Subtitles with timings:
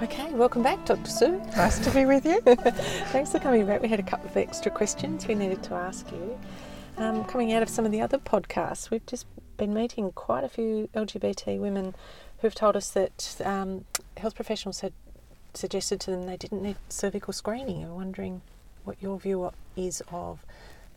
[0.00, 1.10] Okay, welcome back, Dr.
[1.10, 1.42] Sue.
[1.56, 2.40] Nice to be with you.
[3.10, 3.82] Thanks for coming back.
[3.82, 6.38] We had a couple of extra questions we needed to ask you.
[6.98, 9.26] Um, coming out of some of the other podcasts, we've just
[9.56, 11.96] been meeting quite a few LGBT women
[12.38, 14.92] who've told us that um, health professionals had
[15.52, 17.82] suggested to them they didn't need cervical screening.
[17.82, 18.42] I'm wondering
[18.84, 20.38] what your view is of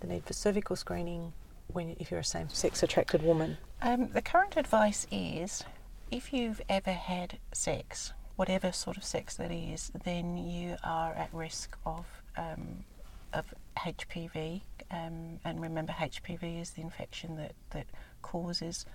[0.01, 1.33] the need for cervical screening
[1.73, 3.57] when if you're a same-sex attracted woman.
[3.81, 5.63] Um, the current advice is
[6.11, 11.29] if you've ever had sex, whatever sort of sex that is, then you are at
[11.31, 12.83] risk of um,
[13.31, 13.45] of
[13.77, 14.61] HPV.
[14.89, 17.85] Um, and remember, HPV is the infection that, that
[18.23, 18.87] causes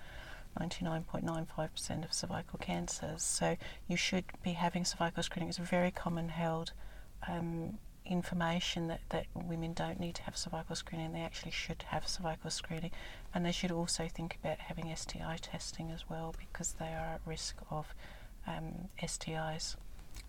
[0.59, 3.23] 99.95% of cervical cancers.
[3.23, 3.55] So
[3.87, 5.47] you should be having cervical screening.
[5.47, 6.73] It's a very common held
[7.25, 11.13] um, information that, that women don't need to have cervical screening.
[11.13, 12.91] They actually should have cervical screening.
[13.33, 17.21] And they should also think about having STI testing as well because they are at
[17.25, 17.95] risk of
[18.47, 19.75] um, STIs.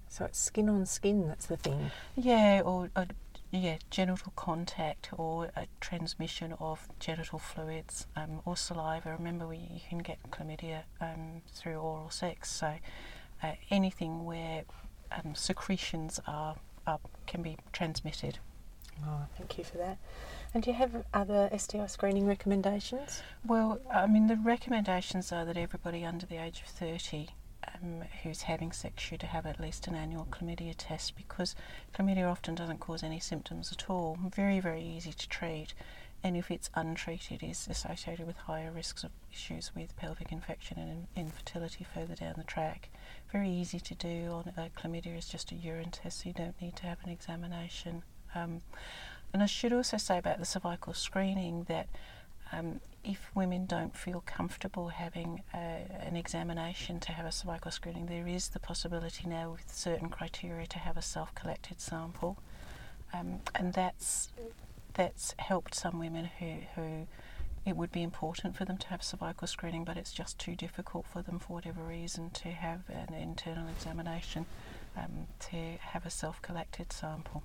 [0.09, 1.91] So it's skin on skin, that's the thing.
[2.17, 3.07] Yeah, or, or
[3.51, 9.17] yeah, genital contact or a transmission of genital fluids um, or saliva.
[9.17, 12.75] Remember, we, you can get chlamydia um, through oral sex, so
[13.43, 14.65] uh, anything where
[15.13, 18.39] um, secretions are, are can be transmitted.
[19.07, 19.99] Oh, thank you for that.
[20.53, 23.23] And do you have other STI screening recommendations?
[23.47, 27.29] Well, I mean, the recommendations are that everybody under the age of 30
[27.83, 31.55] um, who's having sex should have at least an annual chlamydia test because
[31.95, 34.19] chlamydia often doesn't cause any symptoms at all.
[34.35, 35.75] Very, very easy to treat,
[36.23, 41.07] and if it's untreated, is associated with higher risks of issues with pelvic infection and
[41.17, 42.89] infertility further down the track.
[43.33, 44.31] Very easy to do.
[44.31, 48.03] On chlamydia is just a urine test, so you don't need to have an examination.
[48.35, 48.63] Um,
[49.33, 51.89] and I should also say about the cervical screening that
[52.53, 58.07] um, if women don't feel comfortable having a, an examination to have a cervical screening,
[58.07, 62.39] there is the possibility now with certain criteria to have a self-collected sample,
[63.13, 64.31] um, and that's
[64.95, 67.07] that's helped some women who who
[67.65, 71.07] it would be important for them to have cervical screening, but it's just too difficult
[71.07, 74.47] for them for whatever reason to have an internal examination
[74.97, 77.43] um, to have a self-collected sample.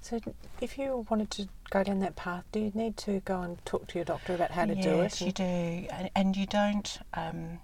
[0.00, 0.20] So,
[0.60, 3.88] if you wanted to go down that path, do you need to go and talk
[3.88, 5.02] to your doctor about how to yes, do it?
[5.02, 6.98] Yes, you do, and, and you don't.
[7.14, 7.58] Um,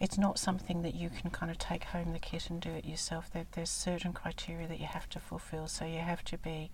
[0.00, 2.86] it's not something that you can kind of take home the kit and do it
[2.86, 3.30] yourself.
[3.30, 5.68] There, there's certain criteria that you have to fulfil.
[5.68, 6.70] So you have to be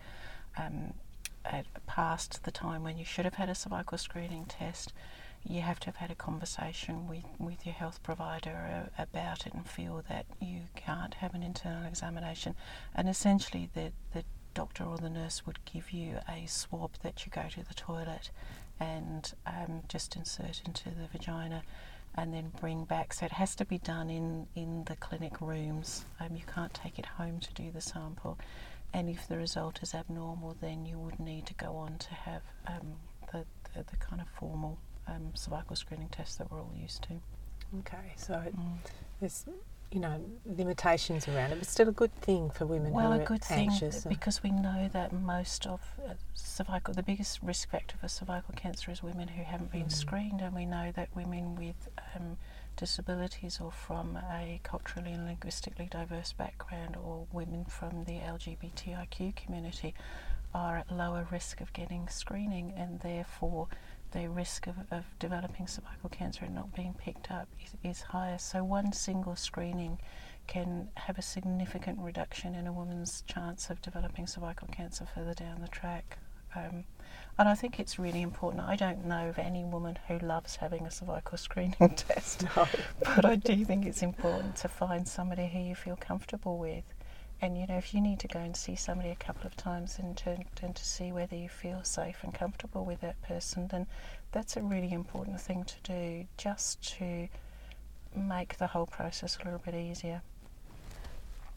[0.57, 0.95] um,
[1.87, 4.93] past the time when you should have had a cervical screening test.
[5.45, 9.67] You have to have had a conversation with, with your health provider about it and
[9.69, 12.55] feel that you can't have an internal examination.
[12.95, 14.25] And essentially, the, the
[14.57, 18.31] doctor or the nurse would give you a swab that you go to the toilet
[18.81, 21.63] and um, just insert into the vagina
[22.15, 23.13] and then bring back.
[23.13, 26.07] So it has to be done in, in the clinic rooms.
[26.19, 28.39] Um, you can't take it home to do the sample.
[28.95, 32.43] And if the result is abnormal, then you would need to go on to have
[32.67, 32.95] um,
[33.33, 33.45] the,
[33.75, 37.21] the, the, kind of formal um, cervical screening test that we're all used to.
[37.81, 38.79] Okay, so mm.
[39.21, 39.45] there's
[39.93, 42.93] you know limitations around it, but still a good thing for women.
[42.93, 43.71] Well, a good thing
[44.09, 48.91] because we know that most of uh, cervical, the biggest risk factor for cervical cancer
[48.91, 49.93] is women who haven't been mm.
[49.93, 52.37] screened, and we know that women with um,
[52.77, 59.95] disabilities or from a culturally and linguistically diverse background, or women from the LGBTIQ community,
[60.55, 63.69] are at lower risk of getting screening, and therefore
[64.13, 68.39] the risk of, of developing cervical cancer and not being picked up is, is higher.
[68.39, 69.99] So, one single screening
[70.47, 75.61] can have a significant reduction in a woman's chance of developing cervical cancer further down
[75.61, 76.19] the track.
[76.55, 76.85] Um,
[77.39, 78.63] and I think it's really important.
[78.63, 82.67] I don't know of any woman who loves having a cervical screening test, no.
[83.01, 86.85] but I do think it's important to find somebody who you feel comfortable with
[87.41, 89.99] and you know if you need to go and see somebody a couple of times
[89.99, 93.87] and to, and to see whether you feel safe and comfortable with that person then
[94.33, 97.29] that's a really important thing to do just to
[98.15, 100.23] make the whole process a little bit easier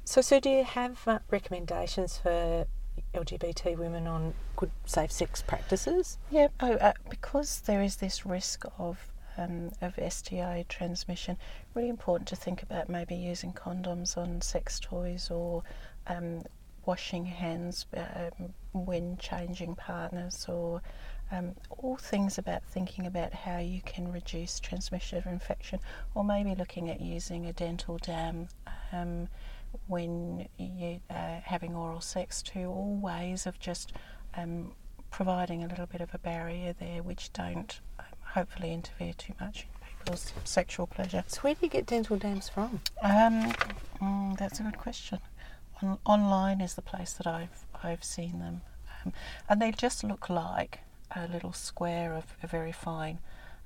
[0.03, 2.65] so so do you have uh, recommendations for
[3.13, 6.17] LGBT women on good safe sex practices?
[6.29, 9.07] Yeah, oh, uh, because there is this risk of
[9.39, 11.37] um, of STI transmission,
[11.73, 15.63] really important to think about maybe using condoms on sex toys or
[16.07, 16.43] um,
[16.85, 20.81] washing hands um, when changing partners or
[21.31, 25.79] um, all things about thinking about how you can reduce transmission of infection
[26.15, 28.47] or maybe looking at using a dental dam
[28.91, 29.27] um,
[29.87, 32.65] when you're uh, having oral sex too.
[32.65, 33.93] All ways of just
[34.35, 34.73] um,
[35.11, 37.79] providing a little bit of a barrier there which don't
[38.33, 41.23] hopefully interfere too much in people's sexual pleasure.
[41.27, 42.81] So where do you get dental dams from?
[43.01, 43.53] Um,
[44.01, 45.19] mm, that's a good question.
[45.81, 48.61] On, online is the place that I've I've seen them,
[49.05, 49.13] um,
[49.47, 50.79] and they just look like
[51.15, 53.19] a little square of a very fine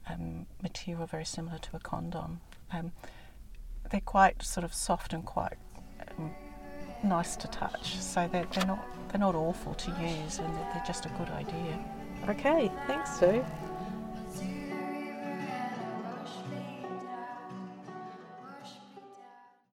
[0.08, 2.42] um, material, very similar to a condom.
[2.72, 2.92] Um,
[3.90, 5.58] they're quite sort of soft and quite
[6.18, 6.32] um,
[7.04, 10.84] nice to touch, so they're, they're not they're not awful to use, and they're, they're
[10.86, 11.80] just a good idea.
[12.30, 13.44] Okay, thanks, Sue.